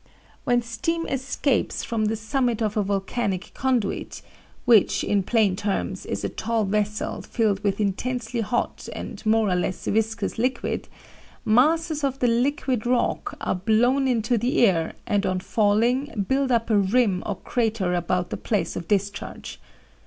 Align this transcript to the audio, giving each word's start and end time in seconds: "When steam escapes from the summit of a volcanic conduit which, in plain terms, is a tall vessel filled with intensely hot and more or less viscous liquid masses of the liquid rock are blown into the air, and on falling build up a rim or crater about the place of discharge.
"When 0.45 0.63
steam 0.63 1.05
escapes 1.05 1.83
from 1.83 2.05
the 2.05 2.15
summit 2.15 2.59
of 2.63 2.75
a 2.75 2.81
volcanic 2.81 3.51
conduit 3.53 4.23
which, 4.65 5.03
in 5.03 5.21
plain 5.21 5.55
terms, 5.55 6.07
is 6.07 6.23
a 6.23 6.27
tall 6.29 6.63
vessel 6.65 7.21
filled 7.21 7.63
with 7.63 7.79
intensely 7.79 8.41
hot 8.41 8.89
and 8.95 9.23
more 9.27 9.47
or 9.47 9.55
less 9.55 9.85
viscous 9.85 10.39
liquid 10.39 10.87
masses 11.45 12.03
of 12.03 12.17
the 12.17 12.25
liquid 12.27 12.87
rock 12.87 13.35
are 13.41 13.53
blown 13.53 14.07
into 14.07 14.39
the 14.39 14.65
air, 14.65 14.93
and 15.05 15.27
on 15.27 15.39
falling 15.39 16.25
build 16.27 16.51
up 16.51 16.71
a 16.71 16.77
rim 16.79 17.21
or 17.23 17.35
crater 17.35 17.93
about 17.93 18.31
the 18.31 18.37
place 18.37 18.75
of 18.75 18.87
discharge. 18.87 19.59